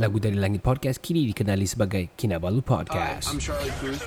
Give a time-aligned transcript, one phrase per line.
[0.00, 3.28] Lagu dari Langit Podcast kini dikenali sebagai Kinabalu Podcast.
[3.28, 4.00] I'm Charlie Cruz.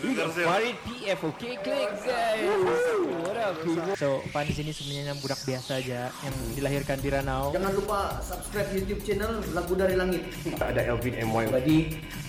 [0.00, 1.92] Farid PF, okay, click
[3.20, 3.52] What up,
[4.00, 7.52] So, Fan di sini sebenarnya budak biasa aja yang dilahirkan di Ranau.
[7.52, 10.24] Jangan lupa subscribe YouTube channel Lagu Dari Langit.
[10.56, 11.78] Ada Elvin MY Jadi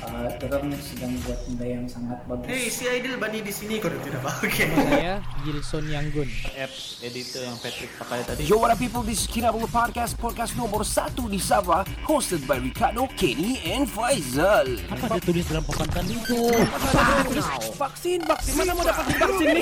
[0.04, 2.48] uh, orang sedang buat benda yang sangat bagus.
[2.52, 4.68] Hey, si Aidil Bani di sini kau tidak pakai.
[4.68, 5.16] Saya
[5.48, 6.28] Gilson Yanggun.
[6.60, 8.52] apps editor yang Patrick pakai tadi.
[8.52, 9.00] Yo, what up people?
[9.00, 14.68] This is Kinabalu Podcast, podcast nomor satu di Sabah, hosted by Ricardo, Kenny, and Faizal.
[14.92, 16.20] Apa dia tulis dalam papan tadi?
[17.62, 18.58] Vaksin, vaksin.
[18.58, 19.62] Mana mau dapat vaksin ni?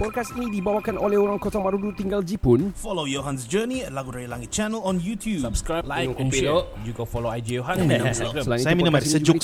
[0.00, 2.72] Podcast ini dibawakan oleh orang Kota Marudu tinggal Jipun.
[2.72, 5.44] Follow Johan's Journey at Lagu Dari Langit channel on YouTube.
[5.44, 6.64] Subscribe, like, and share.
[6.64, 6.88] dulu.
[6.88, 8.44] Juga follow IG Johan dan Instagram.
[8.48, 9.36] Selain Saya itu, minum air sejuk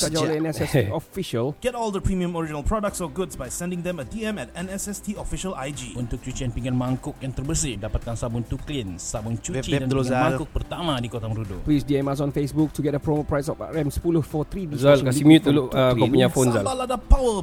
[0.97, 1.53] Official.
[1.61, 5.21] Get all the premium original products or goods by sending them a DM at NSST
[5.21, 5.93] Official IG.
[5.93, 10.01] Untuk cucian pinggan mangkuk yang terbersih, dapatkan sabun to clean, sabun cuci Beb-beb dan dulu,
[10.01, 11.61] pinggan mangkuk pertama di Kota Merudu.
[11.61, 15.05] Please DM us on Facebook to get a promo price of RM10 for 3 Zal,
[15.05, 16.63] kasih mute dulu uh, kau punya phone Zal.
[16.63, 17.42] Sambal Lada Power,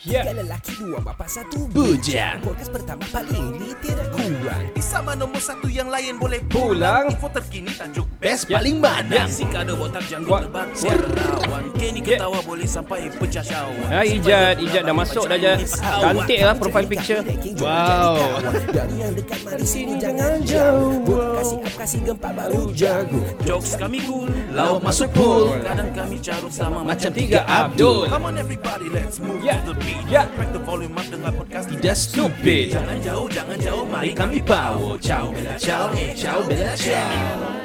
[0.00, 2.40] Tiga lelaki, dua bapa, satu bujang.
[2.40, 4.64] Podcast pertama paling literal kurang.
[4.72, 7.12] Di sama nombor satu yang lain boleh Pulang.
[7.12, 9.28] Info terkini tajuk Best paling mana?
[9.28, 14.88] Si kado botak janggut lebat Serawan Kenny ketawa boleh sampai pecah syawak Ah, Ijat, Ijat
[14.88, 15.68] dah masuk dah Ijat.
[15.68, 17.20] Cantik lah profile picture.
[17.60, 18.40] Wow.
[18.72, 20.96] Dari yang dekat, mari sini jangan jauh.
[21.36, 23.20] Kasih up, kasih gempa baru jago.
[23.44, 28.08] Jokes kami cool Lauk masuk pool Kadang kami carut sama Macam tiga Abdul.
[28.08, 29.60] Come on everybody, let's move Yeah.
[29.64, 29.89] to the beat.
[30.10, 30.26] Yeah.
[30.34, 32.74] Crack the volume up dengan podcast Tidak stupid.
[32.74, 34.98] Jangan jauh, jangan jauh Mari Kami power.
[34.98, 35.90] Ciao, bella ciao.
[35.94, 37.60] Eh, ciao, bella ciao.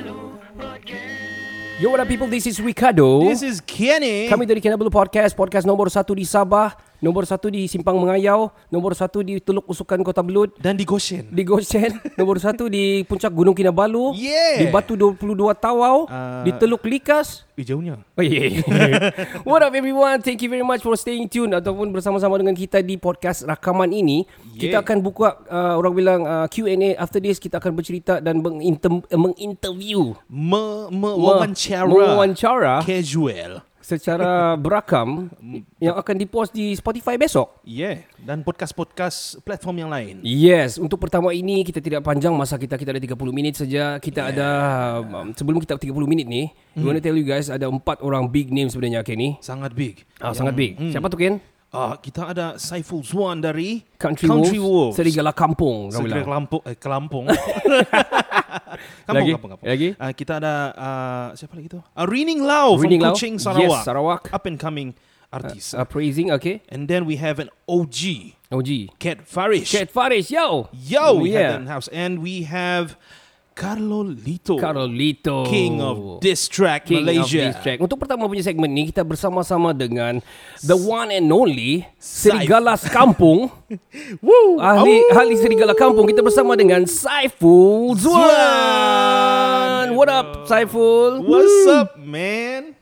[1.76, 2.31] Yo, what up people?
[2.31, 3.28] This is Ricardo.
[3.28, 4.31] This is Kenny.
[4.31, 6.72] Kami dari Kinabalu Podcast, podcast nomor satu di Sabah,
[7.06, 11.29] nomor satu di Simpang Mengayau, nomor satu di Teluk Usukan Kota Belud, dan di Goshen.
[11.29, 14.57] di Goshen, nomor satu di Puncak Gunung Kinabalu, Yeah.
[14.57, 15.22] di Batu 22
[15.53, 17.46] Tawau, Uh, di Teluk Likas.
[17.53, 18.02] Eh, jauhnya.
[18.13, 18.52] Oh, yeah.
[19.47, 20.19] What up everyone?
[20.19, 24.25] Thank you very much for staying tuned ataupun bersama-sama dengan kita di podcast rakaman ini.
[24.52, 24.81] Kita Yeah.
[24.81, 30.18] akan buka uh, orang bilang uh, Q&A after this kita akan bercerita dan menginter- menginterview
[30.25, 31.85] Me, me, wawancara.
[31.85, 33.62] mewawancara Casual.
[33.85, 35.29] Secara berakam
[35.78, 37.62] yang akan dipost di Spotify besok.
[37.62, 38.01] Yeah.
[38.18, 40.25] Dan podcast-podcast platform yang lain.
[40.25, 44.01] Yes, untuk pertama ini kita tidak panjang masa kita kita ada 30 minit saja.
[44.01, 44.31] Kita yeah.
[44.34, 44.50] ada
[45.06, 46.81] um, sebelum kita 30 minit ni, hmm.
[46.81, 49.38] we want to tell you guys ada empat orang big name sebenarnya Kenny.
[49.46, 50.02] Sangat big.
[50.17, 50.73] Ah, sangat big.
[50.81, 50.90] hmm.
[50.90, 51.38] Siapa tu Ken?
[51.75, 54.96] Ah, kita ada Saiful Zuan dari Country, Country Wolves, Wolves.
[54.96, 55.91] Serigala Kampung.
[55.91, 56.24] bilang.
[56.24, 57.25] Kelampung, eh, Kelampung.
[59.06, 59.31] kampung, Lagi?
[59.36, 59.68] kampung, kampung.
[59.68, 59.90] Lagi?
[60.00, 61.84] Ah, kita ada ah, siapa lagi tu?
[61.84, 63.16] Uh, Rening Lau Rening from Lau.
[63.19, 63.84] Kuching, Yes, Sarawak.
[63.84, 64.22] Sarawak.
[64.31, 64.96] Up and coming
[65.35, 65.75] artist.
[65.75, 66.64] Uh, praising, okay.
[66.72, 68.96] and then we have an OG, OG.
[69.00, 69.72] Cat Farish.
[69.72, 70.72] Cat Faris, yo.
[70.72, 71.40] Yo, we yeah.
[71.40, 72.96] have that in house, and we have
[73.55, 75.47] Carlo Lito, Carlito.
[75.47, 77.39] King of Diss Track King Malaysia.
[77.39, 77.79] of this track.
[77.79, 80.19] Untuk pertama punya segmen ni kita bersama-sama dengan
[80.59, 83.47] the one and only Serigala Kampung.
[84.27, 84.59] Woo!
[84.59, 89.87] Ahli ahli Serigala Kampung kita bersama dengan Saiful Zuan.
[89.95, 91.23] What up Saiful?
[91.23, 92.75] What's up, man?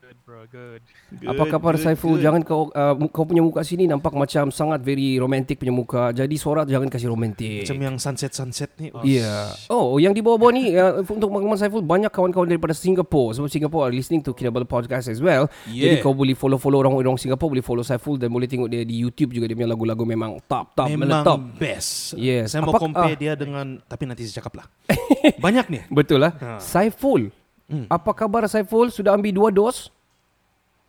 [0.00, 0.80] Good bro, good.
[1.22, 2.18] Apa khabar Saiful?
[2.18, 6.10] Jangan kau uh, kau punya muka sini nampak macam sangat very romantic punya muka.
[6.10, 7.62] Jadi suara jangan kasih romantic.
[7.62, 8.90] Macam yang sunset-sunset ni.
[9.06, 9.22] Ya.
[9.24, 9.44] Yeah.
[9.70, 13.38] Oh, yang di bawah-bawah ni uh, untuk Mak Saiful banyak kawan-kawan daripada Singapore.
[13.38, 15.46] Sebab Singapore are listening to Kinabalu podcast as well.
[15.66, 16.02] Jadi Yeah.
[16.02, 19.46] kau boleh follow-follow orang-orang Singapore, boleh follow Saiful dan boleh tengok dia di YouTube juga
[19.46, 21.40] dia punya lagu-lagu memang top top Memang top.
[21.54, 22.18] best.
[22.18, 22.50] Yes.
[22.50, 23.20] Saya mau Apa- compare ah.
[23.20, 24.66] dia dengan tapi nanti saya cakap lah.
[25.44, 25.82] Banyak nih.
[25.92, 26.32] Betul lah.
[26.40, 26.58] Ha.
[26.58, 27.30] Saiful.
[27.64, 27.86] Hmm.
[27.88, 28.90] Apa kabar Saiful?
[28.90, 29.93] Sudah ambil dua dos?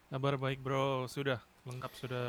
[0.05, 2.25] Kabar baik bro, sudah lengkap sudah.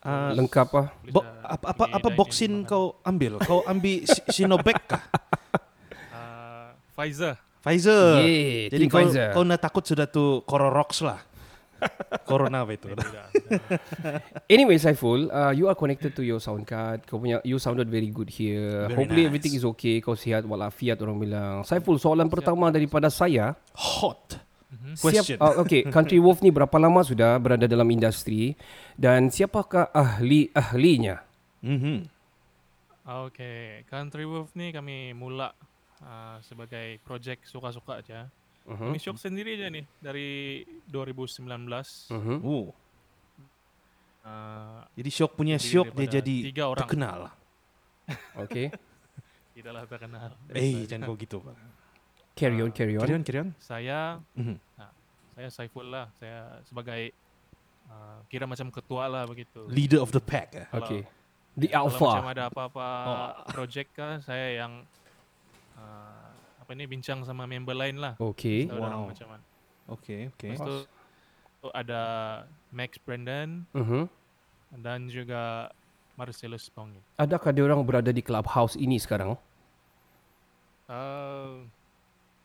[0.00, 0.88] Uh, Lengkap ah.
[1.12, 3.36] bo- apa apa, apa boxin kau ambil?
[3.44, 5.02] Kau ambil Si- Sinovac kah?
[6.08, 7.36] Uh, Pfizer.
[7.60, 8.24] Pfizer.
[8.24, 9.28] Yeah, Jadi kau Pfizer.
[9.36, 11.20] kau nak takut sudah tu Cororox lah.
[12.28, 12.88] Corona apa itu?
[14.52, 17.04] Anyway, Saiful, uh, you are connected to your sound card.
[17.04, 18.88] Kau punya you sounded very good here.
[18.88, 19.30] Very Hopefully nice.
[19.30, 20.00] everything is okay.
[20.00, 21.54] Kau sihat walafiat orang bilang.
[21.60, 23.52] Saiful, soalan pertama daripada saya.
[23.76, 24.40] Hot.
[24.70, 25.38] Siap, Question.
[25.42, 28.54] uh, okay, Country Wolf ni berapa lama sudah berada dalam industri
[28.94, 31.26] dan siapakah ahli ahlinya?
[31.66, 32.06] Mhm.
[33.10, 35.50] Okay, Country Wolf ni kami mula
[36.06, 38.30] uh, sebagai projek suka-suka aja.
[38.70, 38.94] Uh-huh.
[38.94, 41.42] Kami shock sendiri aja nih dari 2019.
[42.14, 42.38] Uh-huh.
[42.44, 42.66] Oh.
[44.20, 46.80] Uh, Jadi Syok punya Syok dia jadi tiga orang.
[46.84, 47.20] terkenal.
[48.46, 48.68] Okay.
[49.56, 50.36] kita lah terkenal.
[50.52, 51.40] Eh, jangan kau gitu.
[52.40, 53.00] Carry on, carry on.
[53.00, 53.48] Carry on, carry on.
[53.60, 54.56] Saya Mhm.
[54.74, 54.88] ah,
[55.30, 56.08] saya Saiful lah.
[56.16, 57.12] Saya sebagai
[57.86, 59.68] ah, kira macam ketua lah begitu.
[59.68, 60.54] Leader of the pack.
[60.54, 60.64] eh?
[60.72, 61.04] Okay.
[61.52, 62.32] The Kalau macam alpha.
[62.32, 63.30] ada apa-apa Oh.
[63.50, 64.86] projek kah, saya yang
[65.74, 68.14] ah, apa ni bincang sama member lain lah.
[68.16, 68.64] Okay.
[68.64, 69.10] Tahu Wow.
[69.10, 69.44] macam mana.
[69.90, 70.54] Okay, okay.
[70.54, 70.76] Lepas tu
[71.60, 72.00] tu ada
[72.70, 74.08] Max Brandon Mhm.
[74.78, 75.68] dan juga
[76.14, 77.02] Marcellus Pongin.
[77.16, 79.34] Adakah dia orang berada di clubhouse ini sekarang?
[80.86, 81.66] Uh,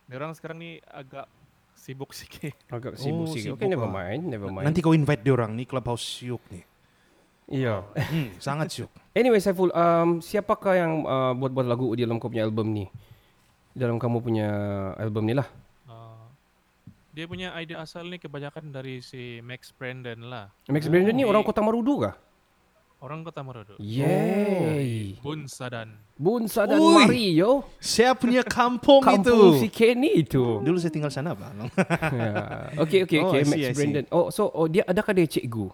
[0.07, 1.25] orang sekarang ni agak
[1.73, 2.53] sibuk sikit.
[2.69, 3.53] Agak Oh, sibuk sikit.
[3.53, 3.93] sibuk Okay, never lah.
[3.95, 4.65] mind, never mind.
[4.65, 6.61] Nanti kau invite dia orang ni clubhouse syuk ni.
[7.45, 7.85] Ya.
[7.93, 8.91] Hmm, sangat syuk.
[9.15, 12.85] Anyway, Saiful, um, siapakah yang uh, buat-buat lagu di dalam kau punya album ni?
[13.71, 14.47] Dalam kamu punya
[14.95, 15.47] album ni lah.
[15.85, 16.25] Uh,
[17.11, 20.45] dia punya ide asal ni kebanyakan dari si Max Brandon lah.
[20.67, 22.15] Max Brandon ni orang Kota Marudu kah?
[23.05, 23.77] Orang Kota Marudu.
[23.77, 25.21] Yay.
[25.21, 25.93] Bun Sadan.
[26.17, 27.05] Bunsa dan Ui.
[27.05, 27.69] Mari, yo.
[27.77, 29.61] Saya punya kampung, Kampung itu.
[29.61, 30.41] si Kenny itu.
[30.65, 31.53] Dulu saya tinggal sana, Bang.
[32.17, 32.73] Ya.
[32.81, 33.45] Okay, okay, Oh, okay.
[33.45, 33.75] See, Max see.
[33.77, 34.05] Brandon.
[34.09, 35.69] Oh, so oh, dia adakah dia cikgu?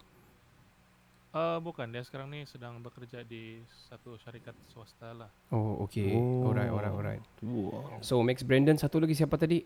[1.31, 5.31] Uh, bukan, dia sekarang ni sedang bekerja di satu syarikat swasta lah.
[5.55, 6.11] Oh, okay.
[6.11, 6.51] Oh.
[6.51, 7.23] Alright, alright, alright.
[7.39, 8.03] Wow.
[8.03, 9.63] So Max Brandon satu lagi siapa tadi?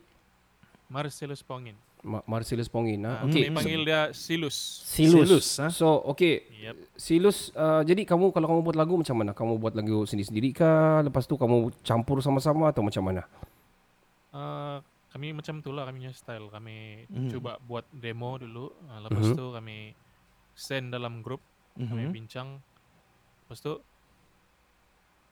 [0.85, 1.73] Marcellus Pongin.
[2.05, 3.01] Ma- Marcellus Pongin.
[3.01, 3.49] Uh, Ah, okay.
[3.49, 4.53] Kami panggil dia Silus.
[4.85, 5.25] Silus.
[5.25, 5.67] Silus, ah.
[5.67, 6.45] So, okay.
[6.61, 6.75] Yep.
[6.93, 9.33] Silus, uh, jadi kamu kalau kamu buat lagu macam mana?
[9.33, 11.01] Kamu buat lagu sendiri-sendiri kah?
[11.01, 13.25] Lepas tu kamu campur sama-sama atau macam mana?
[14.29, 14.77] Uh,
[15.09, 16.45] kami macam tu lah kami punya style.
[16.47, 17.27] Kami Hmm.
[17.27, 18.69] cuba buat demo dulu.
[18.85, 19.35] Uh, lepas Mhm.
[19.35, 19.77] tu kami
[20.53, 21.41] send dalam grup.
[21.73, 22.13] Kami Mhm.
[22.13, 22.49] bincang.
[23.41, 23.81] Lepas tu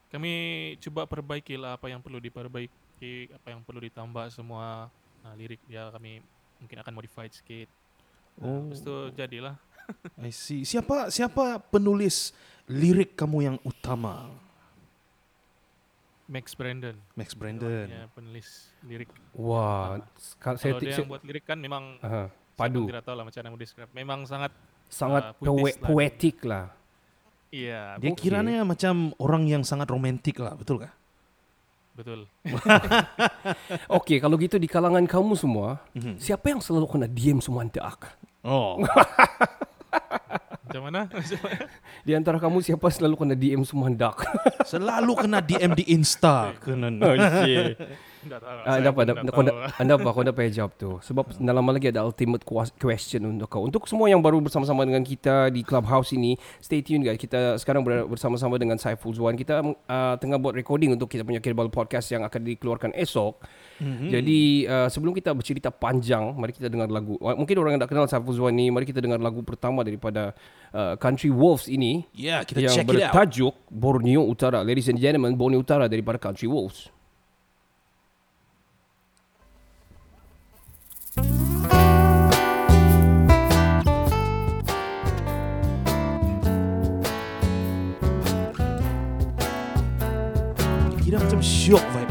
[0.09, 0.33] kami
[0.77, 4.87] cuba perbaiki lah apa yang perlu diperbaiki, apa yang perlu ditambah semua.
[5.19, 6.21] Nah, lirik dia kami
[6.63, 7.68] mungkin akan modified sikit.
[8.33, 8.65] Nah, Oh.
[8.65, 9.56] Lepas tu jadilah.
[10.18, 10.63] I see.
[10.63, 12.31] Siapa siapa penulis
[12.65, 14.31] lirik kamu yang utama?
[16.24, 16.95] Max Brandon.
[17.13, 17.86] Max Brandon.
[17.86, 19.12] Ya, penulis lirik.
[19.33, 22.80] Wah, saya, Kalau ti- dia saya yang buat lirik kan memang saya padu.
[22.80, 23.92] pun tidak tahu lah macam mana mau describe.
[23.92, 24.51] Memang sangat
[24.88, 25.86] Sangat puitis poe- lah.
[25.86, 26.66] poetik lah.
[27.50, 28.18] iya, Dia Okey.
[28.24, 30.94] kiranya macam orang yang sangat romantik lah, betul kah?
[31.94, 32.25] Betul.
[33.98, 36.18] Okey, kalau gitu di kalangan kamu semua, Mhm.
[36.18, 38.18] siapa yang selalu kena DM semua antak?
[38.42, 38.81] Oh.
[40.63, 41.06] Macam mana?
[41.06, 41.69] Macam mana?
[42.01, 44.25] Di antara kamu siapa selalu kena DM semua antak?
[44.66, 46.50] Selalu kena DM di Insta.
[46.57, 46.90] Kena.
[47.06, 47.13] oh,
[48.23, 48.57] Tidak tahu.
[48.63, 48.99] Ah, Saya anda apa?
[49.03, 49.41] Anda, anda, tahu
[49.83, 50.09] anda apa?
[50.15, 50.89] Kau dah payah jawab tu.
[51.03, 52.43] Sebab dalam lama lagi ada ultimate
[52.79, 53.67] question untuk kau.
[53.67, 57.19] Untuk semua yang baru bersama-sama dengan kita di Clubhouse ini, stay tune guys.
[57.19, 59.35] Kita sekarang ber- bersama-sama dengan Saiful Zuan.
[59.35, 63.43] Kita uh, tengah buat recording untuk kita punya Kirbal Podcast yang akan dikeluarkan esok.
[63.83, 64.09] Mm-hmm.
[64.09, 67.19] Jadi uh, sebelum kita bercerita panjang, mari kita dengar lagu.
[67.19, 70.31] Mungkin orang yang tak kenal Saiful Zuan ni, mari kita dengar lagu pertama daripada
[70.71, 72.07] uh, Country Wolves ini.
[72.15, 73.11] Ya, kita yang check it out.
[73.11, 74.63] bertajuk Borneo Utara.
[74.63, 76.87] Ladies and gentlemen, Borneo Utara daripada Country Wolves.
[81.13, 81.21] Kira
[91.21, 92.02] macam syok vibe dia ni.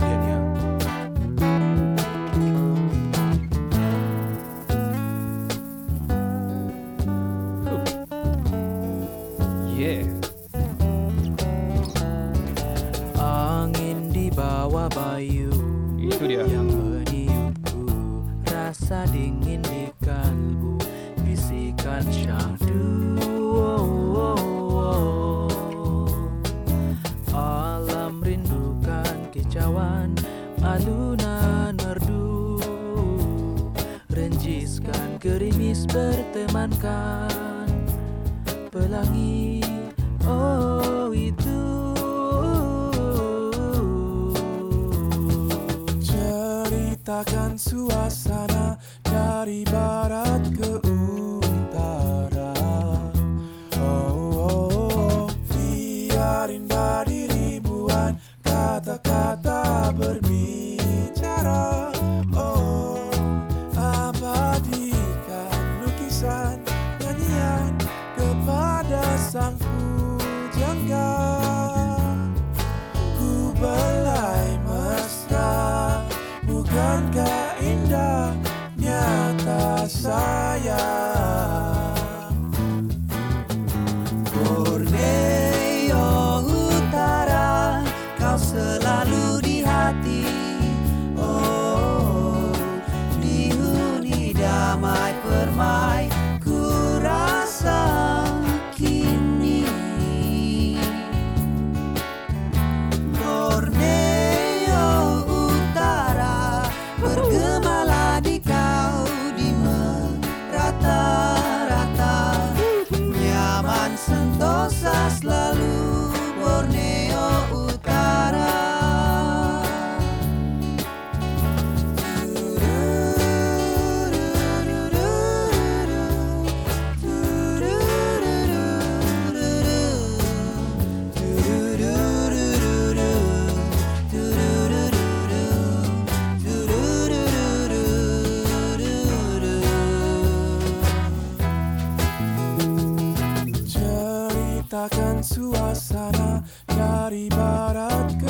[145.22, 148.21] Suasana dari barat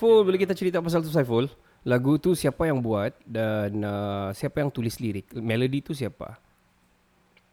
[0.00, 0.24] Saiful.
[0.24, 1.44] Boleh kita cerita pasal tu Saiful?
[1.84, 5.28] Lagu tu siapa yang buat dan uh, siapa yang tulis lirik?
[5.36, 6.40] Melody tu siapa?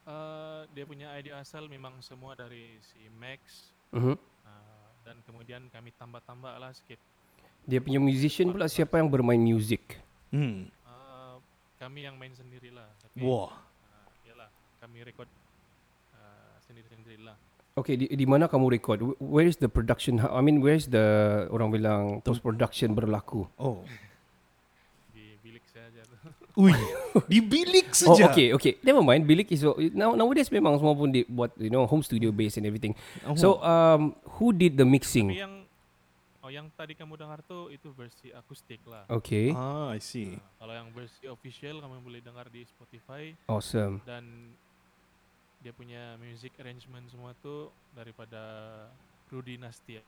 [0.07, 4.15] Uh, dia punya idea asal memang semua dari si Max Mhm.
[4.15, 6.95] uh, dan kemudian kami tambah-tambah lah sikit.
[7.67, 9.99] Dia punya musician pula siapa yang bermain music?
[10.31, 10.71] Hmm.
[10.87, 11.43] Uh,
[11.75, 12.87] kami yang main sendirilah.
[13.03, 13.51] Tapi, Wah.
[13.51, 14.47] Uh, yalah,
[14.79, 15.27] kami record
[16.15, 17.35] uh, sendiri-sendirilah.
[17.77, 18.99] Okay, di, di mana kamu record?
[18.99, 20.17] Wh- Where is the production?
[20.17, 21.05] hu- I mean, where is the
[21.47, 23.45] orang bilang post production berlaku?
[23.55, 23.85] Oh.
[25.13, 26.01] Di bilik saya aja.
[26.57, 26.73] Ui,
[27.25, 28.27] di bilik Oh, saja.
[28.27, 28.81] okay, okay.
[28.81, 29.23] Never mind.
[29.23, 29.61] Bilik is
[29.93, 32.97] now nowadays memang semua pun di, buat you know home studio based and everything.
[33.23, 33.37] Oh.
[33.37, 35.29] So um, who did the mixing?
[35.29, 35.53] Tapi yang
[36.41, 39.05] oh yang tadi kamu dengar tuh itu versi akustik lah.
[39.07, 39.53] Okay.
[39.53, 40.33] Ah, I see.
[40.33, 43.37] Nah, kalau yang versi official kamu boleh dengar di Spotify.
[43.45, 44.01] Awesome.
[44.01, 44.25] Dan
[45.67, 48.39] dia punya music arrangement semua tuh daripada
[49.27, 49.99] Rudy Nastia.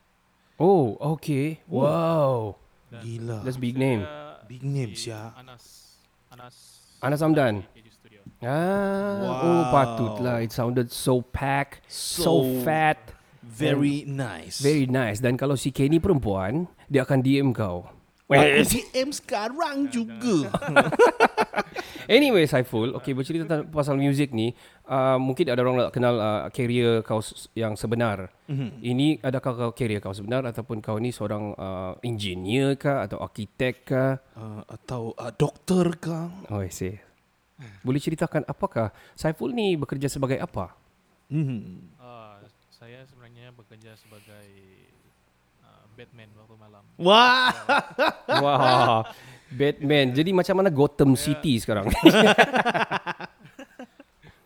[0.56, 1.60] Oh, okay.
[1.68, 1.84] Oh.
[1.84, 2.36] Wow.
[2.88, 3.38] Dan Gila.
[3.44, 4.00] That's big name.
[4.48, 5.36] Big name, si Syah.
[5.36, 6.00] Anas
[6.32, 6.56] Anas
[7.04, 7.60] Anas Hamdan.
[7.92, 8.24] Studio.
[8.40, 9.68] Ah, oh Wow.
[9.68, 10.40] patutlah.
[10.40, 12.32] It sounded so packed, so, So
[12.64, 13.12] fat,
[13.44, 14.64] Very nice.
[14.64, 15.20] very nice.
[15.20, 17.84] Dan kalau si Kenny perempuan, dia akan DM kau.
[18.32, 20.48] Aku DM sekarang juga.
[22.10, 24.50] Anyway, Saiful, okay bercerita tentang pasal music ni,
[24.90, 27.22] uh, mungkin ada orang nak kenal uh, career kau
[27.54, 28.34] yang sebenar.
[28.50, 28.82] Mhm.
[28.82, 33.74] Ini adakah kau career kau sebenar ataupun kau ni seorang uh, engineer kah atau arkitek
[33.86, 34.18] kah?
[34.34, 36.34] Uh, atau uh, doktor kah?
[36.50, 36.98] Oh, I see.
[37.86, 40.74] Boleh ceritakan apakah Saiful ni bekerja sebagai apa?
[41.30, 41.94] Hmm.
[42.00, 42.42] Ah,
[42.74, 44.48] saya sebenarnya bekerja sebagai
[45.62, 46.84] uh, Batman waktu malam.
[46.98, 47.54] Wah.
[48.26, 49.06] Wah,
[49.50, 50.14] Batman.
[50.14, 51.90] Jadi macam mana Gotham City sekarang?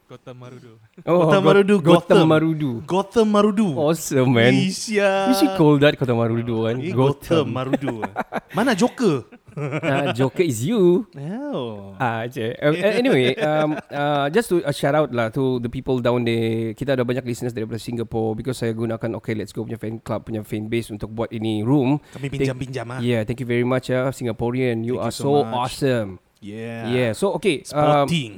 [0.04, 0.72] Gotham Marudu.
[1.08, 2.28] Oh, Gotham Go- Marudu, Gotham Gotham.
[2.28, 2.70] Marudu.
[2.86, 3.68] Gotham Marudu.
[3.74, 4.52] Awesome, man.
[4.54, 5.32] Isya.
[5.32, 6.76] You should call that Gotham Marudu kan?
[6.78, 8.04] Eh, Gotham Marudu.
[8.56, 9.24] Mana Joker?
[9.56, 11.06] Uh, Joker is you.
[11.14, 11.94] Oh.
[11.96, 12.54] Ah, je.
[12.58, 16.74] Uh, anyway, um, uh, just to uh, shout out lah to the people down there.
[16.74, 20.26] Kita ada banyak listeners daripada Singapore because saya gunakan Okay Let's Go punya fan club
[20.26, 21.98] punya fan base untuk buat ini room.
[22.12, 22.98] Kami Thank- pinjam-pinjam ah.
[22.98, 24.82] Yeah, thank you very much ya Singaporean.
[24.82, 25.54] You Thank are you so, so much.
[25.80, 26.08] awesome.
[26.42, 26.82] Yeah.
[26.90, 27.10] Yeah.
[27.14, 27.64] So okay.
[27.72, 28.32] Um, Sporting.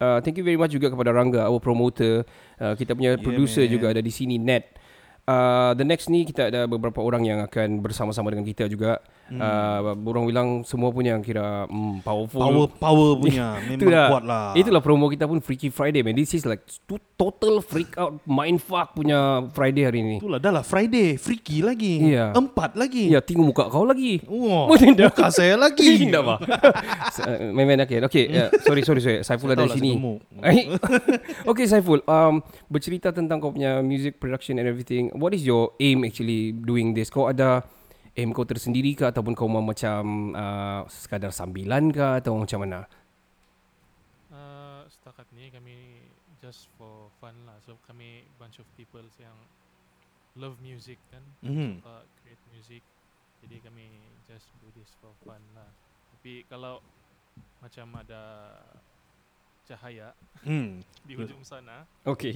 [0.00, 2.24] uh, thank you very much juga kepada Rangga, our promoter.
[2.56, 3.72] Uh, kita punya Yeah, producer man.
[3.72, 4.76] juga ada di sini Net.
[5.28, 8.98] Uh, the next ni kita ada beberapa orang yang akan bersama-sama dengan kita juga.
[9.30, 9.38] Hmm.
[9.38, 12.42] Uh, orang bilang semua pun yang kira mm, powerful.
[12.42, 14.46] Power power punya memang Itulah, kuat lah.
[14.58, 16.18] Itulah promo kita pun Freaky Friday man.
[16.18, 20.16] This is like to- total freak out mindfuck punya Friday hari ni.
[20.18, 22.10] Itulah dah lah Friday, freaky lagi.
[22.10, 22.34] Ya.
[22.34, 23.06] Empat lagi.
[23.06, 24.18] Ya, tengok muka kau lagi.
[24.26, 25.14] Wah, Oh, tidak.
[25.14, 25.86] muka saya lagi.
[26.10, 26.36] Tidak apa.
[27.54, 28.02] Main-main okay.
[28.02, 28.48] Okay, yeah.
[28.66, 29.20] sorry, sorry, sorry.
[29.22, 29.94] Saiful ada lah sini.
[29.94, 30.18] gemuk.
[31.46, 32.02] okay, Saiful.
[32.08, 35.12] Um, bercerita tentang kau punya music production and everything.
[35.14, 37.12] What is your aim actually doing this?
[37.12, 37.62] Kau ada
[38.16, 42.80] aim kau tersendiri ke ataupun kau mau macam uh, sekadar sambilan ke atau macam mana?
[44.30, 45.76] Uh, setakat ni kami
[46.38, 47.58] just for fun lah.
[47.62, 49.36] So kami bunch of people yang
[50.38, 51.82] love music kan, Mhm.
[51.82, 52.82] suka create music.
[53.40, 53.86] Jadi kami
[54.28, 55.68] just do this for fun lah.
[56.14, 56.78] Tapi kalau
[57.58, 58.22] macam ada
[59.64, 60.10] cahaya
[60.42, 60.82] Hmm.
[61.08, 61.86] di ujung sana.
[62.02, 62.34] Okay.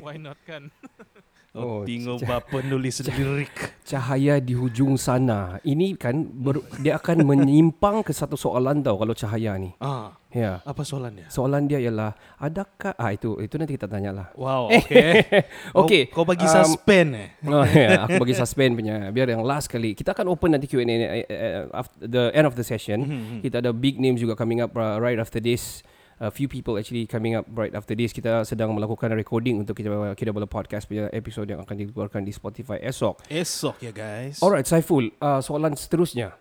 [0.00, 0.68] Why not kan?
[1.56, 3.80] Oh, tengok ca- bapa nulis lirik.
[3.80, 5.56] Cahaya di hujung sana.
[5.64, 9.72] Ini kan ber, dia akan menyimpang ke satu soalan tau kalau cahaya ni.
[9.80, 10.12] Ah.
[10.28, 10.60] Ya.
[10.62, 11.24] Apa soalannya?
[11.32, 14.28] Soalan dia ialah adakah ah itu itu nanti kita tanyalah.
[14.36, 15.24] Wow, okay.
[15.80, 16.12] okay.
[16.12, 17.28] Kau- kau bagi suspend eh?
[17.48, 19.08] Oh, ya, aku bagi suspend punya.
[19.08, 19.96] Biar yang last kali.
[19.96, 22.98] Kita akan open nanti Q&A uh, after the end of the session.
[23.02, 23.36] Mhm.
[23.40, 25.80] Kita ada big names juga coming up uh, right after this.
[26.18, 28.10] A few people actually coming up right after this.
[28.10, 29.86] Kita sedang melakukan recording untuk kita
[30.18, 33.22] kita boleh podcast punya episode yang akan dikeluarkan di Spotify esok.
[33.30, 34.42] Esok ya guys.
[34.42, 35.14] Alright, Saiful.
[35.22, 36.34] Uh, soalan seterusnya.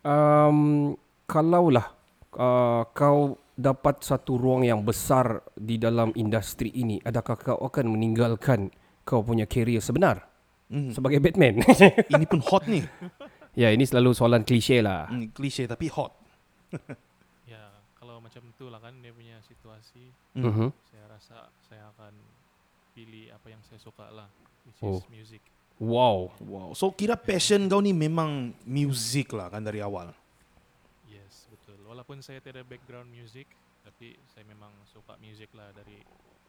[0.00, 0.96] Um,
[1.28, 1.92] kalaulah
[2.34, 8.72] uh, kau dapat satu ruang yang besar di dalam industri ini, adakah kau akan meninggalkan
[9.04, 10.24] kau punya career sebenar
[10.72, 10.88] Hmm.
[10.88, 11.60] sebagai Batman?
[12.08, 12.80] Ini pun hot ni.
[13.60, 15.04] ya, ini selalu soalan klise lah.
[15.04, 16.16] Hmm, klise tapi hot.
[18.62, 20.14] itulah kan dia punya situasi.
[20.38, 20.70] Mhm.
[20.86, 22.14] Saya rasa saya akan
[22.94, 24.30] pilih apa yang saya suka lah,
[24.62, 25.02] which Oh.
[25.02, 25.42] is music.
[25.82, 26.30] Wow.
[26.38, 26.70] Wow.
[26.78, 30.14] So kira passion kau ni memang music lah kan dari awal.
[31.10, 31.74] Yes, betul.
[31.82, 33.50] Walaupun saya tidak background music,
[33.82, 35.98] tapi saya memang suka music lah dari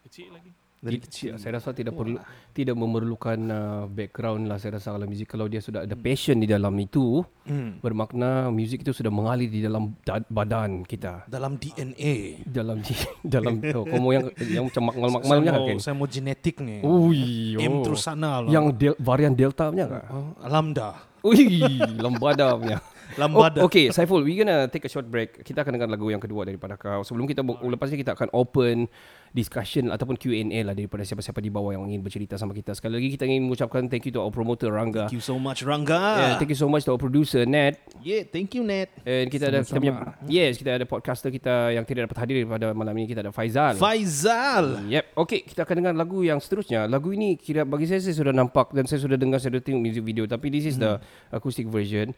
[0.04, 0.52] kecil lagi.
[0.84, 1.32] Dari Ti- kecil.
[1.40, 2.20] Saya rasa tidak perlu
[2.52, 6.44] tidak memerlukan uh, background lah saya rasa kalau muzik kalau dia sudah ada passion di
[6.44, 7.80] dalam itu Hmm.
[7.80, 11.24] bermakna muzik itu sudah mengalir di dalam da- badan kita.
[11.28, 12.44] Dalam DNA.
[12.44, 12.84] Dalam
[13.24, 15.78] dalam oh, kamu yang yang macam makmal-makmalnya saya kan?
[15.80, 16.84] saya mau genetik ni.
[16.84, 17.84] Ui, M oh.
[17.88, 18.52] terus sana lah.
[18.52, 20.04] Yang del, varian delta punya kah?
[20.12, 21.00] Oh, lambda.
[21.24, 21.48] Ui,
[21.96, 22.84] lambada punya.
[23.18, 23.62] Lambada.
[23.62, 25.42] Oh, okay, Saiful, we gonna take a short break.
[25.42, 27.02] Kita akan dengar lagu yang kedua daripada kau.
[27.02, 28.88] Sebelum kita bu- lepas ni kita akan open
[29.34, 32.78] discussion ataupun Q&A lah daripada siapa-siapa di bawah yang ingin bercerita sama kita.
[32.78, 35.10] Sekali lagi kita ingin mengucapkan thank you to our promoter Rangga.
[35.10, 36.02] Thank you so much Rangga.
[36.22, 37.82] Yeah, thank you so much to our producer Ned.
[38.06, 38.94] Yeah, thank you Ned.
[39.04, 39.94] And kita ada kita punya
[40.30, 43.74] yes, kita ada podcaster kita yang tidak dapat hadir pada malam ini kita ada Faizal.
[43.74, 44.86] Faizal.
[44.86, 45.18] Yep.
[45.26, 46.86] Okay, kita akan dengar lagu yang seterusnya.
[46.86, 49.82] Lagu ini kira bagi saya saya sudah nampak dan saya sudah dengar saya sudah tengok
[49.82, 51.02] music video tapi this is the
[51.34, 52.14] acoustic version.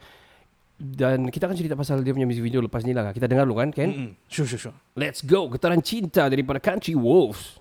[0.76, 3.08] Dan kita akan cerita pasal dia punya music video lepas ni lah.
[3.16, 3.88] Kita dengar dulu kan, Ken?
[3.88, 4.10] Mm-mm.
[4.28, 4.76] Sure, sure, sure.
[4.92, 5.48] Let's go.
[5.48, 7.56] Getaran cinta daripada Country Wolves.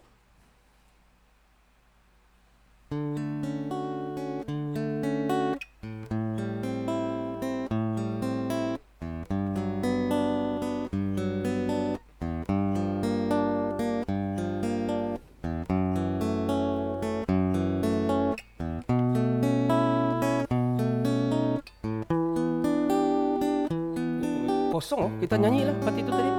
[24.86, 25.12] Kosong oh.
[25.18, 26.30] Kita nyanyi lah part itu tadi.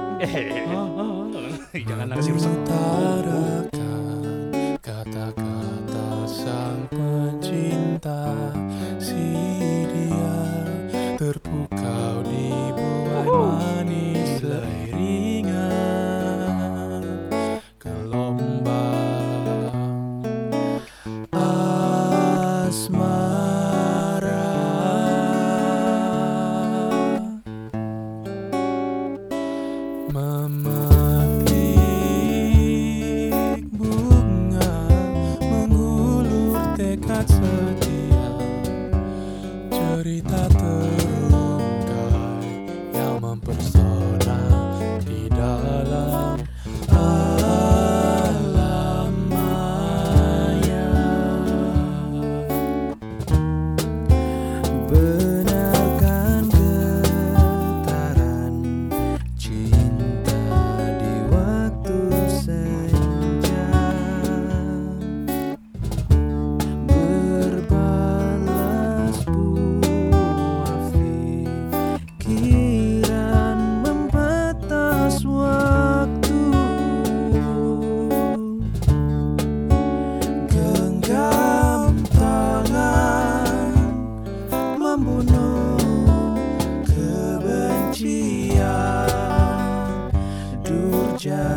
[1.91, 2.53] Jangan kasih rusak.
[4.79, 8.23] Kata-kata sang pencinta
[9.03, 9.35] Si
[9.91, 10.46] dia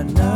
[0.01, 0.30] na na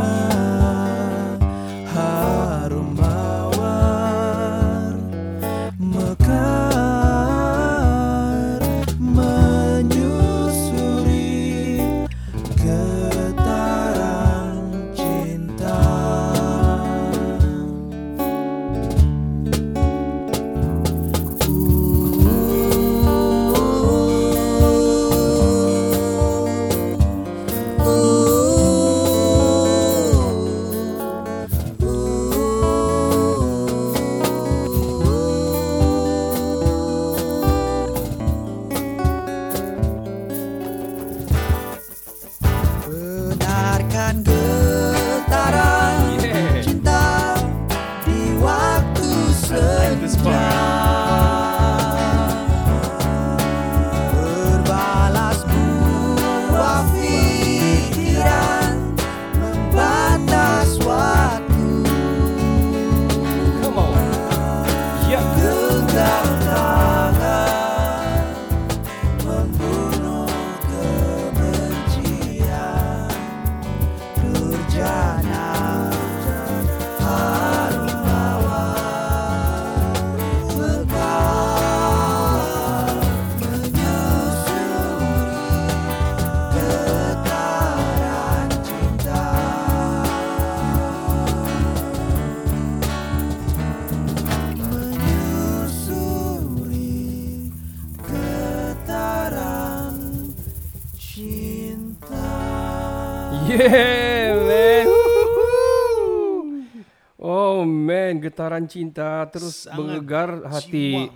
[108.45, 111.09] getaran cinta terus Sangat bergegar hati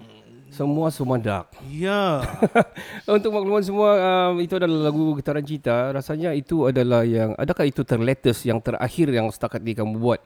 [0.49, 1.53] semua sumadak.
[1.69, 2.25] Ya.
[3.05, 5.93] Untuk makluman semua, um, itu adalah lagu getaran cinta.
[5.93, 10.17] Rasanya itu adalah yang, adakah itu terlatest yang terakhir yang setakat ni kamu buat?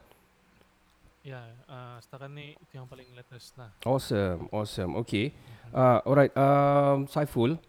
[1.27, 3.75] Ya, uh, setakat ni itu yang paling latest lah.
[3.83, 4.95] Awesome, awesome.
[5.03, 5.35] Okay.
[5.75, 7.59] Uh, alright, um, Saiful.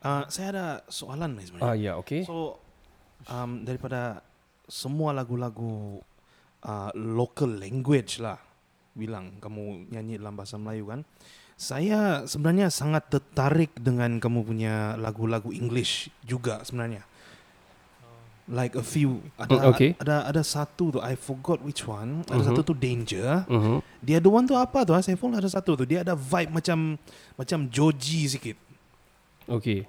[0.00, 1.68] Uh, saya ada soalan sebenarnya.
[1.68, 2.24] Ah, ya, okay.
[2.24, 2.56] So
[3.28, 4.24] um, daripada
[4.66, 6.00] semua lagu-lagu
[6.62, 8.38] uh, local language lah,
[8.92, 11.00] bilang kamu nyanyi dalam bahasa Melayu kan,
[11.54, 17.06] saya sebenarnya sangat tertarik dengan kamu punya lagu-lagu English juga sebenarnya.
[18.50, 19.90] Like a few ada Mm, okay.
[20.02, 22.26] ada ada satu tu I forgot which one.
[22.26, 22.48] Ada Mhm.
[22.50, 23.46] satu tu Danger.
[23.46, 23.78] Mhm.
[24.02, 24.90] Dia ada one tu apa tu?
[24.98, 25.86] Saya pun ada satu tu.
[25.86, 26.98] Dia ada vibe macam
[27.38, 28.58] macam Joji sikit.
[29.46, 29.86] Okay.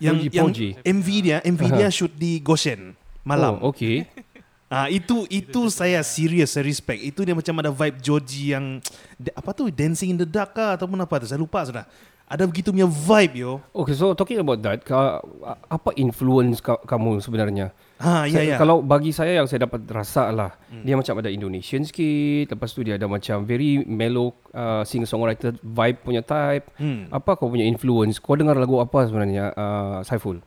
[0.00, 0.48] Yang yang.
[0.80, 2.96] MV dia MV dia shoot di Goshen
[3.28, 3.60] malam.
[3.60, 4.08] Oh, okay.
[4.70, 7.02] Ah itu itu saya serious saya respect.
[7.02, 8.78] Itu dia macam ada vibe Joji yang
[9.40, 11.26] apa tu Dancing in the Dark kah ataupun apa tu?
[11.26, 11.84] Saya lupa sudah.
[12.30, 13.58] Ada begitu punya vibe yo.
[13.74, 15.18] Okay, so talking about that, ka,
[15.66, 17.74] apa influence ka, kamu sebenarnya?
[17.98, 18.56] Ha, ya, Saya- ya.
[18.56, 20.86] Kalau bagi saya yang saya dapat rasa lah, Hmm.
[20.86, 25.98] dia macam ada Indonesian sikit, lepas tu dia ada macam very mellow uh, singer-songwriter vibe
[26.00, 26.70] punya type.
[26.78, 27.10] Hmm.
[27.10, 28.22] Apa kau punya influence?
[28.22, 30.38] Kau dengar lagu apa sebenarnya, uh, Saiful?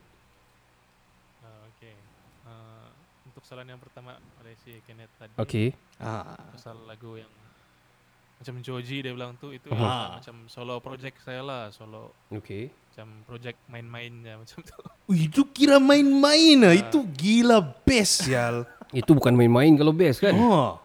[1.44, 1.92] Uh, okay.
[2.42, 2.88] Uh,
[3.28, 5.34] untuk soalan yang pertama oleh si Kenneth tadi.
[5.40, 5.68] Okay.
[5.96, 6.36] Ah.
[6.52, 7.30] Pasal lagu yang
[8.44, 12.12] macam Joji dia bilang tu itu uh macam solo project saya lah, solo.
[12.28, 12.68] Okay.
[12.92, 14.76] Macam project main-main ya macam tu.
[15.10, 16.74] Ui, itu kira main-main ah.
[16.76, 18.68] Itu gila best yal.
[18.94, 20.36] Itu bukan main-main kalau best kan?
[20.36, 20.76] Oh.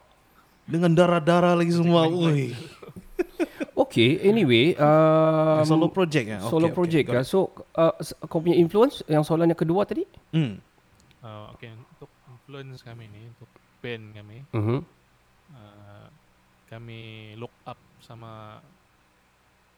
[0.66, 2.08] Dengan darah-darah lagi semua.
[2.08, 2.56] Ui.
[3.80, 4.76] Okay, anyway.
[4.76, 6.40] Um, Solo project ya?
[6.46, 7.24] Solo Okay, okay, project got kan.
[7.26, 7.96] So, uh,
[8.28, 10.04] kau punya influence yang soalan yang kedua tadi?
[10.36, 10.60] Hmm.
[11.24, 13.50] Uh, okay, untuk influence kami ni, untuk
[13.80, 14.80] band kami, Mhm.
[15.52, 16.08] uh,
[16.66, 17.00] kami
[17.36, 18.60] look up sama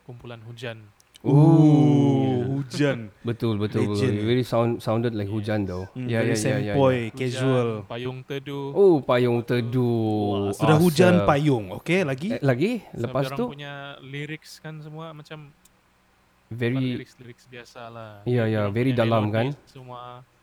[0.04, 0.82] kumpulan hujan.
[1.22, 3.14] Ooh, hujan.
[3.22, 3.86] Betul, betul.
[3.86, 3.94] betul.
[3.94, 4.18] Legend.
[4.26, 5.86] Very sound sounded like hujan though.
[5.94, 7.14] Very ya, ya, ya, sempoy, ya.
[7.14, 7.70] casual.
[7.78, 8.68] Hujan, payung teduh.
[8.74, 10.50] Oh, payung teduh.
[10.52, 11.78] Sudah hujan payung.
[11.78, 12.36] Okay, lagi?
[12.36, 12.82] Eh, lagi?
[12.92, 15.54] Lepas orang tu punya lyrics kan semua macam
[16.50, 18.12] Very- lyrics lyrics biasa lah.
[18.26, 19.54] Ya, ya, Orang very dalam kan?
[19.70, 20.41] Semua mm,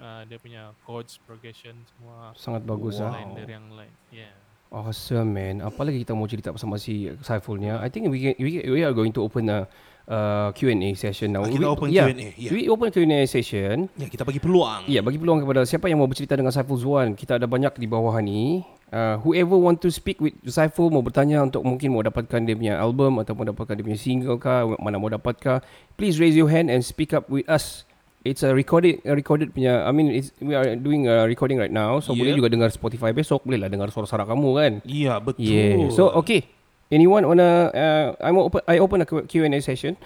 [0.00, 3.12] uh, dia punya chords progression semua Sangat bagus, ah.
[3.12, 3.92] lain dari yang lain.
[4.10, 4.34] Yeah.
[4.74, 5.62] Awesome man.
[5.62, 7.78] Apa lagi kita mau cerita bersama si Saifulnya?
[7.78, 9.70] I think we can, we, we are going to open a
[10.08, 11.46] uh, Q&A session now.
[11.46, 12.50] Ah, kita we, open yeah, Q&A, yeah.
[12.50, 13.86] We open Q&A session.
[13.94, 14.90] Ya, kita bagi peluang.
[14.90, 17.14] Ya, bagi peluang kepada siapa yang mau bercerita dengan Saiful Zuan.
[17.14, 18.66] Kita ada banyak di bawah ni.
[18.94, 22.74] Uh, whoever want to speak with Saiful mau bertanya untuk mungkin mau dapatkan dia punya
[22.78, 25.62] album ataupun dapatkan dia punya single kah, mana mau dapatkah,
[25.98, 27.82] please raise your hand and speak up with us.
[28.24, 31.68] It's a recorded a recorded punya I mean it's, we are doing a recording right
[31.72, 32.24] now so Yeah.
[32.24, 34.72] boleh juga dengar Spotify besok boleh lah dengar suara-suara kamu kan.
[34.88, 35.44] Iya, betul.
[35.44, 35.92] Yeah.
[35.92, 36.48] So okay.
[36.88, 40.00] Anyone wanna uh, I'm open I open a Q&A session.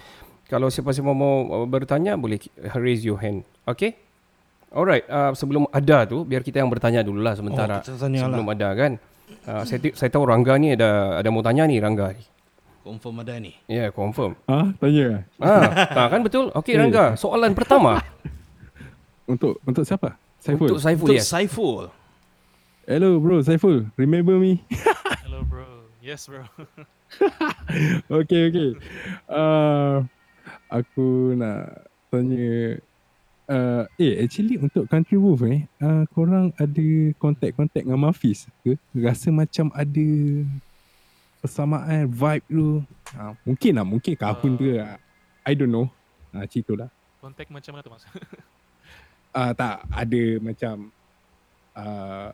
[0.51, 2.43] Kalau siapa-siapa mau bertanya boleh
[2.75, 3.47] raise your hand.
[3.63, 3.95] Okay?
[4.69, 7.81] Alright, uh, sebelum ada tu biar kita yang bertanya dulu lah sementara.
[7.81, 8.55] Oh, tanya sebelum lah.
[8.57, 8.91] ada kan.
[9.47, 12.23] Uh, saya, saya tahu Rangga ni ada ada mau tanya ni Rangga ni.
[12.79, 13.53] Confirm ada ni.
[13.67, 14.39] Ya, yeah, confirm.
[14.47, 15.27] Ah, tanya.
[15.35, 16.47] Ah, ah, kan betul.
[16.55, 16.79] Okey Eh.
[16.79, 17.99] Rangga, soalan pertama.
[19.29, 20.17] Untuk untuk siapa?
[20.41, 20.73] Saiful.
[20.73, 21.29] Untuk Saiful, Untuk yes.
[21.29, 21.83] Saiful.
[22.89, 23.85] Hello bro, Saiful.
[23.93, 24.65] Remember me?
[25.21, 25.85] Hello bro.
[26.01, 26.41] Yes bro.
[28.25, 28.69] okay, okay.
[29.29, 30.01] Uh,
[30.73, 32.81] aku nak tanya
[33.45, 36.87] uh, eh actually untuk Country Wolf eh uh, korang ada
[37.21, 38.73] kontak-kontak dengan Mafis ke?
[38.97, 40.07] Rasa macam ada
[41.39, 42.67] persamaan vibe tu.
[43.15, 44.77] Uh, mungkin lah, mungkin kahun ke.
[44.77, 44.97] Uh,
[45.43, 45.87] I don't know.
[46.29, 46.89] Uh, cerita lah.
[47.19, 48.03] Kontak macam mana tu mas?
[49.33, 50.75] Uh, tak, ada macam
[51.75, 52.29] uh,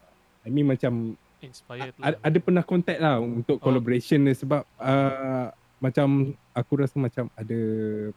[0.46, 2.22] I mean macam Inspired ada, lah.
[2.22, 7.60] ada pernah contact lah untuk collaboration ni sebab uh, macam aku rasa macam ada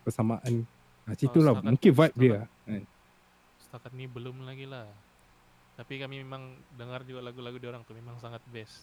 [0.01, 0.64] persamaan.
[1.05, 1.57] Ha, situ lah.
[1.57, 2.31] setakat- Mungkin vibe dia.
[2.33, 2.83] setakat- Kan.
[3.61, 4.88] Setakat ni belum lagi lah.
[5.79, 8.83] Tapi kami memang dengar juga lagu-lagu dia orang tu memang sangat best.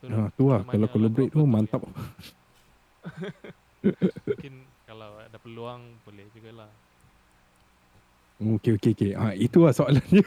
[0.00, 0.64] Tu Ha, tu lah.
[0.64, 1.82] Kalau collaborate tu mantap.
[4.26, 6.70] Mungkin kalau ada peluang boleh juga lah.
[8.40, 9.12] Okay, okay, okay.
[9.12, 10.24] Ha, itu lah soalannya.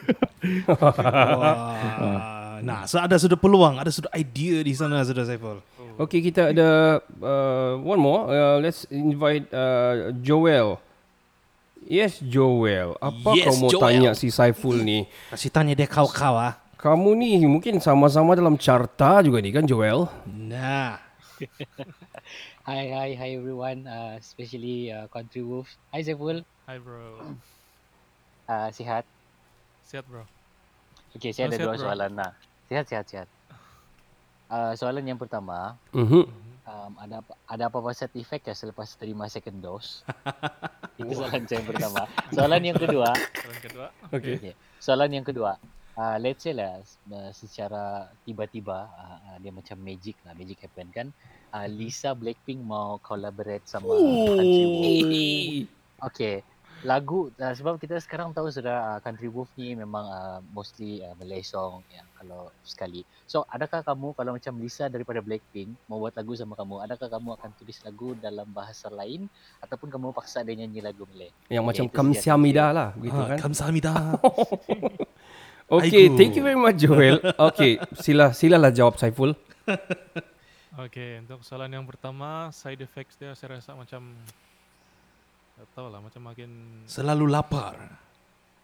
[0.70, 2.62] Wah.
[2.62, 5.58] Nah, so ada sudah peluang, ada sudah idea di sana sudah Saiful.
[5.98, 8.30] Okey, kita ada uh, one more.
[8.30, 10.78] Uh, let's invite uh, Joel.
[11.84, 12.96] Yes, Joel.
[12.96, 13.82] Apa Yes, kau mau Joel.
[13.82, 15.04] tanya si Saiful ni?
[15.28, 16.56] Kasih tanya dia kau-kau ah.
[16.84, 20.04] Kamu ni mungkin sama-sama dalam carta juga ni kan Joel?
[20.28, 21.00] Nah.
[22.68, 25.68] Hi, hi, hi everyone, uh, especially uh, Country Wolf.
[25.92, 27.36] Hi Saiful, Hi bro.
[28.52, 29.04] uh, sihat.
[29.84, 30.24] Sehat bro.
[31.12, 31.84] Okey, saya Oh, ada sihat, dua bro.
[31.88, 32.30] soalan lah.
[32.68, 33.28] Sihat, sihat, sihat.
[34.48, 36.24] Uh, soalan yang pertama, Mhm.
[36.64, 40.04] um, ada apa, ada apa-apa side effect ya selepas terima second dose?
[41.00, 42.02] Itu soalan saya yang pertama.
[42.28, 43.08] Soalan yang kedua.
[43.12, 43.86] Soalan kedua.
[44.12, 44.34] Okey.
[44.36, 44.52] Okay.
[44.80, 45.56] Soalan yang kedua.
[45.94, 46.82] Uh, let's say lah
[47.14, 51.06] uh, secara tiba-tiba uh, uh, dia macam magic lah, magic happen kan.
[51.54, 53.94] Uh, Lisa Blackpink mau collaborate sama
[54.34, 55.06] Country Wolf.
[56.04, 56.42] Okay.
[56.84, 61.16] Lagu uh, sebab kita sekarang tahu sudah uh, Country Wolf ni memang uh, mostly uh,
[61.16, 63.06] Malay song ya kalau sekali.
[63.24, 67.40] So adakah kamu kalau macam Lisa daripada Blackpink mau buat lagu sama kamu, adakah kamu
[67.40, 69.30] akan tulis lagu dalam bahasa lain
[69.64, 71.30] ataupun kamu paksa dia nyanyi lagu Malay?
[71.48, 73.38] Yang Okay, macam kamsiamida lah begitu Ah, kan.
[73.40, 73.94] kamsahamnida.
[75.64, 76.16] Okay, Aigu.
[76.20, 77.24] thank you very much Joel.
[77.52, 79.32] Okay, sila silalah jawab Saiful.
[80.74, 84.10] Okey, untuk soalan yang pertama, side effects dia saya rasa macam
[85.54, 86.50] tak tahu lah, macam makin
[86.90, 87.78] Selalu lapar.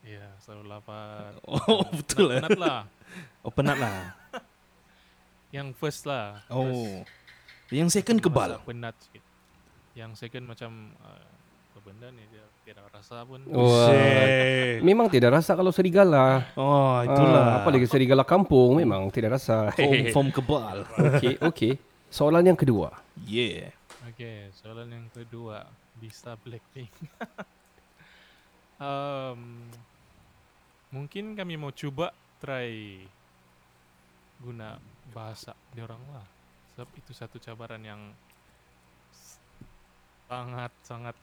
[0.03, 1.39] Ya, selalu lapar.
[1.47, 2.43] Oh, betul penat, eh?
[2.51, 2.81] penat lah.
[3.47, 3.99] Oh, penat lah.
[5.57, 6.43] Yang first lah.
[6.51, 6.67] Oh.
[6.67, 7.07] First,
[7.71, 8.59] Yang second kebal.
[8.67, 9.23] Penat sikit.
[9.95, 11.27] Yang second macam uh,
[11.71, 13.41] apa benda ni dia tidak rasa pun.
[13.51, 13.91] Wah,
[14.85, 16.47] memang tidak rasa kalau serigala.
[16.55, 17.45] Oh, itulah.
[17.45, 19.73] Ah, apalagi serigala kampung memang tidak rasa.
[19.75, 20.87] Confirm kebal.
[20.97, 21.73] Okey, okey.
[22.11, 22.95] Soalan yang kedua.
[23.27, 23.75] Yeah.
[24.11, 25.65] Okey, soalan yang kedua,
[26.03, 26.91] Lisa Blackpink.
[28.85, 29.69] um,
[30.91, 32.11] mungkin kami mau cuba
[32.43, 33.01] try
[34.41, 34.81] guna
[35.13, 36.27] bahasa dia orang lah.
[36.75, 38.01] Sebab itu satu cabaran yang
[40.31, 41.17] sangat sangat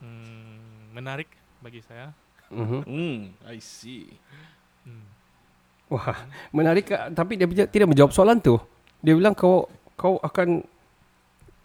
[0.00, 1.28] mm, menarik
[1.60, 2.12] bagi saya.
[2.50, 2.80] Mhm.
[2.86, 4.06] Hmm, I see.
[4.86, 5.06] Hmm.
[5.90, 6.18] Wah,
[6.50, 7.14] menarik Kak.
[7.14, 8.58] tapi dia tidak menjawab soalan tu.
[9.02, 10.66] Dia bilang kau kau akan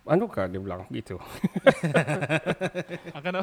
[0.05, 1.17] anu kah dia bilang gitu.
[3.17, 3.41] Akan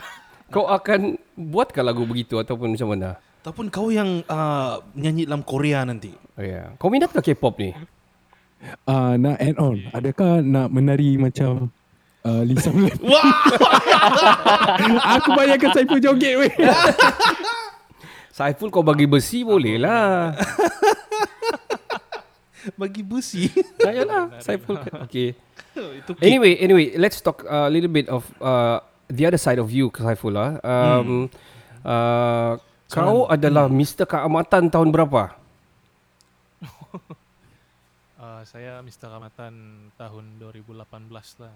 [0.51, 3.19] kau akan buatkah lagu begitu ataupun macam mana?
[3.43, 6.13] Ataupun kau yang uh, nyanyi dalam Korea nanti.
[6.39, 6.75] Oh ya.
[6.77, 7.71] Kau minat ke K-pop ni?
[8.85, 9.79] Ah, nak add on.
[9.95, 11.71] Adakah nak menari macam
[12.29, 13.09] uh, Lisa Blackpink?
[15.17, 16.53] Aku bayangkan Saiful joget weh.
[18.39, 20.37] Saiful kau bagi besi boleh lah.
[22.77, 23.49] Bagi besi.
[23.81, 24.77] Ah, yalah, Saiful.
[24.77, 25.09] kan.
[25.09, 25.33] Okay.
[25.73, 26.21] Itu cake.
[26.21, 30.37] Anyway, anyway, let's talk a little bit of uh, the other side of you, Saiful
[30.37, 30.61] lah.
[30.61, 31.33] Um,
[31.81, 32.61] uh,
[32.93, 34.05] kau adalah Mr.
[34.05, 35.33] Keamatan tahun berapa?
[38.29, 39.09] Uh, saya Mr.
[39.09, 39.55] Kamatan
[39.97, 40.85] tahun 2018
[41.41, 41.55] lah.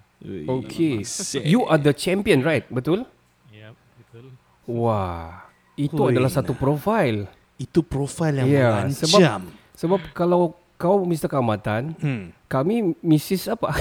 [0.57, 1.05] Okay.
[1.53, 2.65] You are the champion, right?
[2.73, 3.05] Betul?
[3.53, 4.33] Ya, betul.
[4.65, 6.09] Wah, itu Hui.
[6.09, 7.29] adalah satu profil.
[7.61, 9.05] Itu profil yang Ya, mengancam.
[9.05, 9.21] sebab
[9.77, 11.29] sebab kalau kau Mr.
[11.29, 12.33] Keamatan, Hmm.
[12.49, 13.53] kami Mrs.
[13.53, 13.77] apa?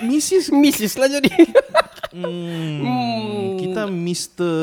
[0.00, 0.54] Mrs.
[0.62, 0.92] Mrs.
[0.96, 1.30] lah jadi.
[2.14, 4.54] Hmm, kita Mr.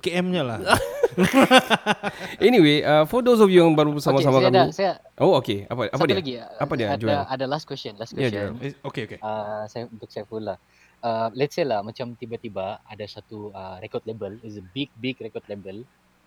[0.00, 0.58] KM-nya lah.
[2.40, 4.56] anyway, uh, for those of you yang baru bersama-sama saya kami.
[4.56, 5.64] ada- saya- oh, okay.
[5.66, 6.16] Apa apa dia?
[6.16, 6.34] lagi.
[6.38, 6.86] uh, apa dia?
[6.90, 7.22] Ada, Joel?
[7.26, 8.56] ada last question, last Ya, question.
[8.56, 8.74] Joel.
[8.84, 9.18] Okay, okay.
[9.20, 10.58] Uh, saya untuk Saiful lah.
[11.00, 15.16] Uh, let's say lah macam tiba-tiba ada satu uh, record label, is a big big
[15.20, 15.84] record label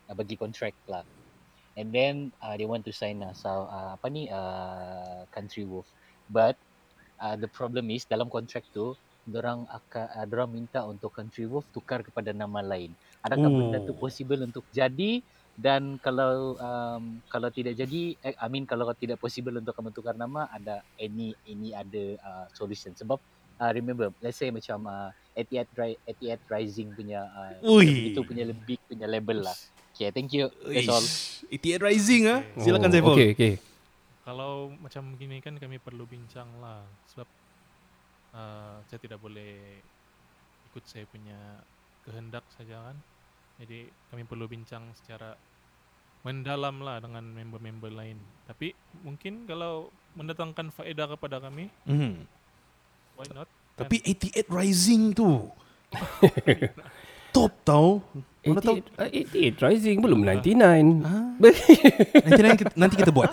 [0.07, 1.03] uh, bagi contract lah.
[1.75, 5.87] And then uh, they want to sign us uh, uh, apa ni uh, Country Wolf.
[6.27, 6.59] But
[7.17, 8.93] uh, the problem is dalam kontrak tu
[9.25, 12.93] dorang akan uh, dorang minta untuk Country Wolf tukar kepada nama lain.
[13.19, 13.99] Adakah benda tu Oh.
[13.99, 15.19] possible untuk jadi
[15.59, 20.15] dan kalau um, kalau tidak jadi eh, I mean kalau tidak possible untuk kamu tukar
[20.15, 23.19] nama ada any any ada uh, solution sebab
[23.59, 28.15] uh, remember let's say macam uh, Etihad Ri- Etihad Rising punya uh, Ui.
[28.15, 29.57] itu punya lebih punya label lah.
[29.91, 30.47] Okay, thank you.
[30.63, 31.03] That's all.
[31.51, 32.39] Etihad Rising ah.
[32.55, 33.19] Oh, Silakan Saiful.
[33.19, 33.53] Okay, okay.
[34.23, 37.27] Kalau macam begini kan kami perlu bincang lah sebab
[38.31, 39.83] uh, saya tidak boleh
[40.71, 41.59] ikut saya punya
[42.09, 42.97] kehendak saja kan.
[43.61, 45.37] Jadi kami perlu bincang secara
[46.25, 48.17] mendalam lah dengan member-member lain.
[48.49, 48.73] Tapi
[49.05, 52.25] mungkin kalau mendatangkan faedah kepada kami, Hmm.
[53.15, 53.47] why not?
[53.77, 55.47] Tapi 88 Rising tu
[57.35, 58.03] top tau.
[58.39, 61.03] Mana tahu 88 Rising belum 99.
[62.23, 63.31] nanti, nanti, kita, nanti kita buat.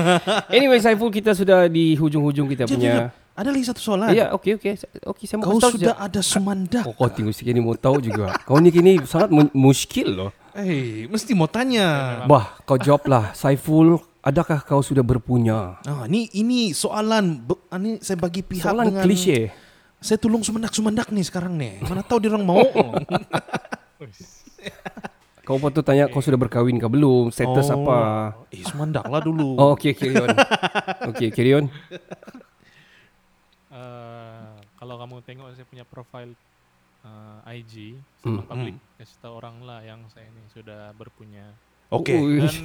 [0.54, 3.10] anyway, Saiful kita sudah di hujung-hujung kita punya.
[3.32, 4.10] Ada lagi satu soalan.
[4.10, 4.74] Ya, okey okey.
[5.02, 6.06] Okey, saya mau Kau tahu sudah sekejap.
[6.06, 6.84] ada sumandak.
[6.84, 8.36] Oh, kau tengok sikit ni mau tahu juga.
[8.42, 10.30] Kau ni kini sangat mu- muskil loh.
[10.50, 12.20] Eh, hey, mesti mau tanya.
[12.24, 13.32] Bah, kau jawablah.
[13.32, 15.78] Saiful, adakah kau sudah berpunya?
[15.80, 19.54] Ah, ni ini soalan be- ah, ni saya bagi pihak Soalan dengan klise.
[19.96, 21.80] Saya tolong sumandak-sumandak nih sekarang nih.
[21.82, 22.60] Mana tahu dia orang mau.
[25.40, 27.28] Kau patut tanya kau sudah berkahwin ke belum?
[27.28, 27.82] Status Oh.
[27.82, 27.98] apa?
[28.48, 29.56] Eh, sumandak lah dulu.
[29.56, 30.30] Oh, okey, carry on.
[31.10, 31.66] okey, carry on.
[34.80, 36.32] Kalau kamu tengok saya punya profile
[37.02, 41.52] uh, IG sama Hmm, public, kasih tahu orang lah yang saya ini sudah berpunya.
[41.90, 42.16] Okey.
[42.40, 42.56] Dan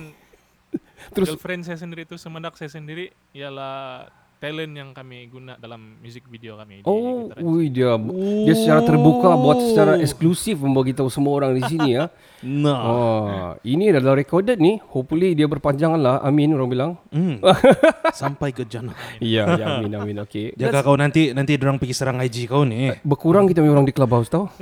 [1.16, 4.08] Terus- girlfriend saya sendiri itu semendak saya sendiri ialah
[4.46, 6.86] talent yang kami guna dalam music video kami.
[6.86, 7.98] di Oh, ui dia
[8.46, 12.06] dia secara terbuka buat secara eksklusif membagi tahu semua orang di sini ya.
[12.46, 12.78] Nah.
[12.86, 14.78] Oh, ini adalah recorded ni.
[14.94, 16.22] Hopefully dia berpanjangan lah.
[16.22, 16.92] Amin orang bilang.
[17.10, 17.42] Hmm.
[18.22, 18.94] Sampai ke jannah.
[19.18, 20.16] Iya, ya, amin amin.
[20.30, 20.54] Okey.
[20.62, 22.94] Jaga kau nanti nanti orang pergi serang IG kau ni.
[23.02, 24.54] Berkurang kita orang di clubhouse tau.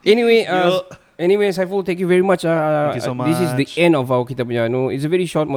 [0.00, 0.80] anyway, uh,
[1.18, 2.44] anyway Saiful, thank you very much.
[2.44, 3.78] Uh, Thank you so This is the much.
[3.78, 4.68] end of our kita punya.
[4.68, 5.48] No, it's a very short.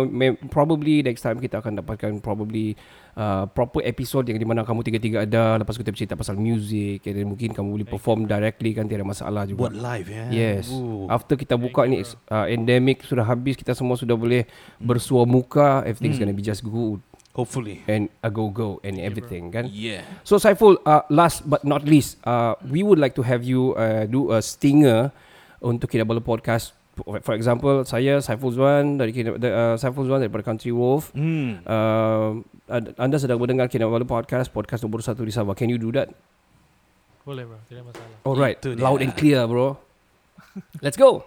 [0.49, 2.73] Probably next time kita akan dapatkan probably
[3.15, 5.59] uh, proper episode yang di mana kamu tiga-tiga ada.
[5.59, 7.03] Lepas kita bercerita pasal music.
[7.03, 9.67] Then mungkin kamu boleh perform directly kan tiada masalah juga.
[9.69, 10.25] Buat live ya.
[10.31, 10.71] Yes.
[10.71, 11.05] Ooh.
[11.11, 14.47] After kita buka ni uh, endemic sudah habis kita semua sudah boleh
[14.79, 15.83] bersua muka.
[15.83, 16.31] Everything's Hmm.
[16.31, 16.99] gonna be just good.
[17.37, 17.79] Hopefully.
[17.87, 19.69] And a go go and everything kan.
[19.71, 20.03] Yeah.
[20.27, 24.09] So Saiful, uh, last but not least, uh, we would like to have you uh,
[24.09, 25.13] do a stinger
[25.59, 26.75] untuk Kinabalu Podcast.
[26.99, 31.15] For example, saya Saiful Zuan dari uh, Saiful Zuan daripada Country Wolf.
[31.15, 31.63] Hmm.
[31.63, 32.43] Uh,
[32.99, 35.55] anda sedang mendengar Kinabalu Podcast, podcast nombor satu di Sabah.
[35.55, 36.11] Can you do that?
[37.23, 38.17] Boleh bro, tidak masalah.
[38.27, 38.83] Alright, Itu dia.
[38.83, 39.79] loud and clear, bro.
[40.83, 41.23] Let's go.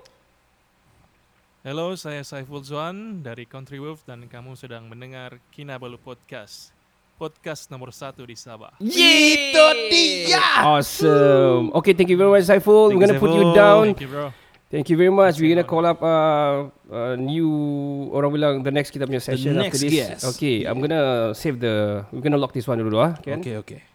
[1.62, 6.74] Hello, saya Saiful Zuan dari Country Wolf dan kamu sedang mendengar Kinabalu Podcast.
[7.20, 8.74] Podcast nomor satu di Sabah.
[8.82, 10.42] Itu dia.
[10.64, 11.70] Awesome.
[11.78, 12.90] Okay, thank you very much, Saiful.
[12.90, 13.84] Thank We're you, gonna put you down.
[13.94, 14.26] Thank you bro.
[14.72, 15.36] Thank you very much.
[15.36, 19.76] We're gonna call up uh, uh, new orang bilang the next kita punya session next
[19.76, 19.92] after this.
[19.92, 20.24] guest.
[20.32, 22.08] Okay, I'm gonna save the.
[22.08, 23.12] We're gonna lock this one dulu ah.
[23.20, 23.44] Kan?
[23.44, 23.91] Okay, okay.